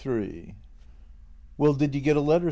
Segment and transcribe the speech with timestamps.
[0.03, 0.53] Ill W
[1.59, 2.39] ELL, did you get a letter?